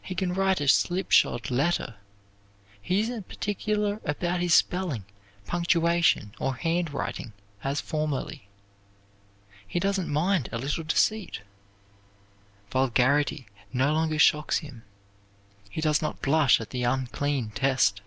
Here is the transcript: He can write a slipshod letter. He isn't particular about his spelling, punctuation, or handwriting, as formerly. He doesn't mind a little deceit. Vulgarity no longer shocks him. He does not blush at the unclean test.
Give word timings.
He 0.00 0.14
can 0.14 0.32
write 0.32 0.62
a 0.62 0.66
slipshod 0.68 1.50
letter. 1.50 1.96
He 2.80 3.00
isn't 3.00 3.28
particular 3.28 4.00
about 4.06 4.40
his 4.40 4.54
spelling, 4.54 5.04
punctuation, 5.44 6.32
or 6.40 6.54
handwriting, 6.54 7.34
as 7.62 7.78
formerly. 7.78 8.48
He 9.66 9.78
doesn't 9.78 10.08
mind 10.08 10.48
a 10.52 10.58
little 10.58 10.84
deceit. 10.84 11.42
Vulgarity 12.70 13.46
no 13.70 13.92
longer 13.92 14.18
shocks 14.18 14.60
him. 14.60 14.84
He 15.68 15.82
does 15.82 16.00
not 16.00 16.22
blush 16.22 16.62
at 16.62 16.70
the 16.70 16.84
unclean 16.84 17.50
test. 17.50 18.00